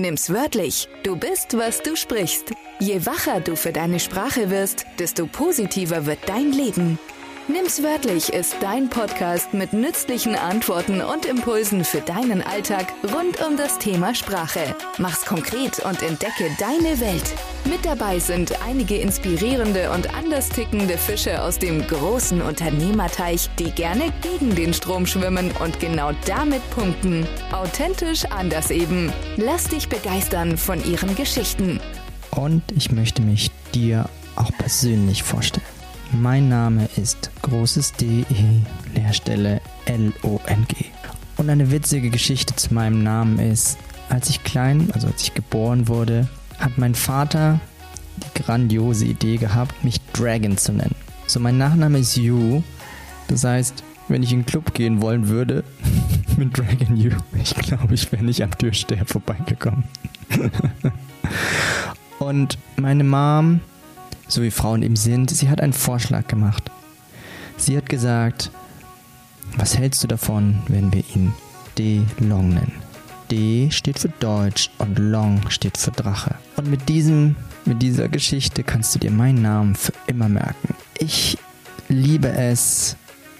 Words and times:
Nimm's 0.00 0.30
wörtlich. 0.32 0.88
Du 1.02 1.16
bist, 1.16 1.56
was 1.56 1.82
du 1.82 1.96
sprichst. 1.96 2.52
Je 2.80 3.04
wacher 3.06 3.40
du 3.40 3.56
für 3.56 3.72
deine 3.72 4.00
Sprache 4.00 4.50
wirst, 4.50 4.86
desto 4.98 5.26
positiver 5.26 6.06
wird 6.06 6.20
dein 6.26 6.52
Leben. 6.52 6.98
Nimm's 7.50 7.82
wörtlich 7.82 8.30
ist 8.30 8.56
dein 8.60 8.90
Podcast 8.90 9.54
mit 9.54 9.72
nützlichen 9.72 10.36
Antworten 10.36 11.00
und 11.00 11.24
Impulsen 11.24 11.82
für 11.82 12.02
deinen 12.02 12.42
Alltag 12.42 12.92
rund 13.02 13.40
um 13.40 13.56
das 13.56 13.78
Thema 13.78 14.14
Sprache. 14.14 14.76
Mach's 14.98 15.24
konkret 15.24 15.78
und 15.78 16.02
entdecke 16.02 16.50
deine 16.58 17.00
Welt. 17.00 17.34
Mit 17.64 17.86
dabei 17.86 18.18
sind 18.18 18.52
einige 18.66 18.98
inspirierende 18.98 19.90
und 19.92 20.14
anders 20.14 20.50
tickende 20.50 20.98
Fische 20.98 21.42
aus 21.42 21.58
dem 21.58 21.86
großen 21.86 22.42
Unternehmerteich, 22.42 23.48
die 23.58 23.70
gerne 23.70 24.12
gegen 24.20 24.54
den 24.54 24.74
Strom 24.74 25.06
schwimmen 25.06 25.50
und 25.64 25.80
genau 25.80 26.10
damit 26.26 26.68
punkten. 26.68 27.26
Authentisch 27.50 28.26
anders 28.26 28.70
eben. 28.70 29.10
Lass 29.38 29.68
dich 29.68 29.88
begeistern 29.88 30.58
von 30.58 30.84
ihren 30.84 31.16
Geschichten. 31.16 31.80
Und 32.30 32.62
ich 32.76 32.92
möchte 32.92 33.22
mich 33.22 33.50
dir 33.72 34.06
auch 34.36 34.50
persönlich 34.58 35.22
vorstellen. 35.22 35.77
Mein 36.12 36.48
Name 36.48 36.88
ist 36.96 37.30
großes 37.42 37.92
D, 37.92 38.24
E, 38.30 38.94
Leerstelle, 38.94 39.60
L, 39.84 40.12
O, 40.22 40.40
N, 40.46 40.64
G. 40.66 40.86
Und 41.36 41.50
eine 41.50 41.70
witzige 41.70 42.08
Geschichte 42.08 42.56
zu 42.56 42.72
meinem 42.72 43.02
Namen 43.02 43.38
ist, 43.38 43.76
als 44.08 44.30
ich 44.30 44.42
klein, 44.42 44.90
also 44.94 45.06
als 45.06 45.22
ich 45.22 45.34
geboren 45.34 45.86
wurde, 45.86 46.26
hat 46.58 46.78
mein 46.78 46.94
Vater 46.94 47.60
die 48.16 48.42
grandiose 48.42 49.04
Idee 49.04 49.36
gehabt, 49.36 49.84
mich 49.84 50.00
Dragon 50.12 50.56
zu 50.56 50.72
nennen. 50.72 50.94
So, 51.26 51.40
mein 51.40 51.58
Nachname 51.58 51.98
ist 51.98 52.16
Yu. 52.16 52.62
Das 53.28 53.44
heißt, 53.44 53.84
wenn 54.08 54.22
ich 54.22 54.32
in 54.32 54.40
den 54.40 54.46
Club 54.46 54.72
gehen 54.72 55.02
wollen 55.02 55.28
würde, 55.28 55.62
mit 56.38 56.56
Dragon 56.56 56.96
Yu, 56.96 57.10
ich 57.40 57.54
glaube, 57.54 57.92
ich 57.92 58.10
wäre 58.10 58.24
nicht 58.24 58.42
am 58.42 58.56
Türsteher 58.56 59.04
vorbeigekommen. 59.04 59.84
Und 62.18 62.58
meine 62.76 63.04
Mom 63.04 63.60
so 64.28 64.42
wie 64.42 64.50
Frauen 64.50 64.82
eben 64.82 64.96
sind, 64.96 65.30
sie 65.30 65.48
hat 65.48 65.60
einen 65.60 65.72
Vorschlag 65.72 66.28
gemacht. 66.28 66.70
Sie 67.56 67.76
hat 67.76 67.88
gesagt, 67.88 68.50
was 69.56 69.76
hältst 69.76 70.04
du 70.04 70.06
davon, 70.06 70.62
wenn 70.68 70.92
wir 70.92 71.02
ihn 71.14 71.32
De 71.76 72.02
Long 72.20 72.50
nennen? 72.50 72.72
D 73.30 73.70
steht 73.70 73.98
für 73.98 74.08
Deutsch 74.20 74.70
und 74.78 74.98
Long 74.98 75.40
steht 75.50 75.76
für 75.76 75.90
Drache. 75.90 76.36
Und 76.56 76.70
mit 76.70 76.88
diesem, 76.88 77.36
mit 77.64 77.82
dieser 77.82 78.08
Geschichte 78.08 78.62
kannst 78.62 78.94
du 78.94 78.98
dir 78.98 79.10
meinen 79.10 79.42
Namen 79.42 79.74
für 79.74 79.92
immer 80.06 80.28
merken. 80.28 80.74
Ich 80.98 81.36
liebe 81.88 82.28
es 82.28 82.96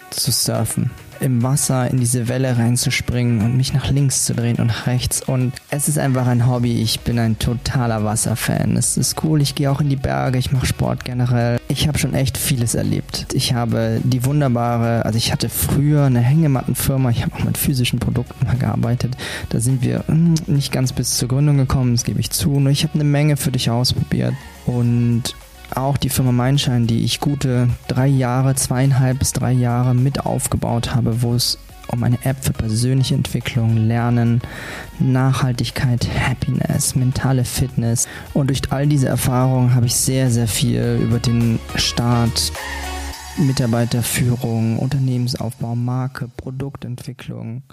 zu 0.09 0.31
surfen 0.31 0.91
im 1.21 1.43
Wasser 1.43 1.89
in 1.89 1.97
diese 1.97 2.27
Welle 2.27 2.57
reinzuspringen 2.57 3.41
und 3.41 3.57
mich 3.57 3.73
nach 3.73 3.89
links 3.89 4.25
zu 4.25 4.33
drehen 4.33 4.57
und 4.57 4.67
nach 4.67 4.87
rechts. 4.87 5.21
Und 5.21 5.53
es 5.69 5.87
ist 5.87 5.97
einfach 5.97 6.27
ein 6.27 6.47
Hobby. 6.47 6.81
Ich 6.81 7.01
bin 7.01 7.19
ein 7.19 7.37
totaler 7.39 8.03
Wasserfan. 8.03 8.77
Es 8.77 8.97
ist 8.97 9.23
cool. 9.23 9.41
Ich 9.41 9.55
gehe 9.55 9.71
auch 9.71 9.81
in 9.81 9.89
die 9.89 9.95
Berge. 9.95 10.37
Ich 10.37 10.51
mache 10.51 10.65
Sport 10.65 11.05
generell. 11.05 11.59
Ich 11.67 11.87
habe 11.87 11.97
schon 11.97 12.13
echt 12.13 12.37
vieles 12.37 12.75
erlebt. 12.75 13.27
Ich 13.33 13.53
habe 13.53 13.99
die 14.03 14.25
wunderbare, 14.25 15.05
also 15.05 15.17
ich 15.17 15.31
hatte 15.31 15.49
früher 15.49 16.05
eine 16.05 16.21
Hängemattenfirma. 16.21 17.09
Ich 17.09 17.23
habe 17.23 17.35
auch 17.35 17.43
mit 17.43 17.57
physischen 17.57 17.99
Produkten 17.99 18.45
mal 18.45 18.57
gearbeitet. 18.57 19.15
Da 19.49 19.59
sind 19.59 19.81
wir 19.81 20.03
hm, 20.07 20.35
nicht 20.47 20.71
ganz 20.71 20.93
bis 20.93 21.17
zur 21.17 21.27
Gründung 21.27 21.57
gekommen, 21.57 21.93
das 21.93 22.03
gebe 22.03 22.19
ich 22.19 22.31
zu. 22.31 22.59
Nur 22.59 22.71
ich 22.71 22.83
habe 22.83 22.95
eine 22.95 23.03
Menge 23.03 23.37
für 23.37 23.51
dich 23.51 23.69
ausprobiert. 23.69 24.33
Und 24.65 25.35
auch 25.75 25.97
die 25.97 26.09
Firma 26.09 26.31
Mindshine, 26.31 26.85
die 26.85 27.03
ich 27.03 27.19
gute 27.19 27.69
drei 27.87 28.07
Jahre, 28.07 28.55
zweieinhalb 28.55 29.19
bis 29.19 29.33
drei 29.33 29.51
Jahre 29.51 29.93
mit 29.93 30.25
aufgebaut 30.25 30.95
habe, 30.95 31.21
wo 31.21 31.33
es 31.33 31.57
um 31.91 32.03
eine 32.03 32.23
App 32.23 32.43
für 32.43 32.53
persönliche 32.53 33.15
Entwicklung, 33.15 33.75
Lernen, 33.77 34.41
Nachhaltigkeit, 34.99 36.07
Happiness, 36.19 36.95
mentale 36.95 37.45
Fitness. 37.45 38.07
Und 38.33 38.49
durch 38.49 38.61
all 38.69 38.87
diese 38.87 39.07
Erfahrungen 39.07 39.73
habe 39.73 39.87
ich 39.87 39.95
sehr, 39.95 40.29
sehr 40.29 40.47
viel 40.47 40.99
über 41.01 41.19
den 41.19 41.59
Start, 41.75 42.51
Mitarbeiterführung, 43.37 44.77
Unternehmensaufbau, 44.77 45.75
Marke, 45.75 46.27
Produktentwicklung, 46.27 47.63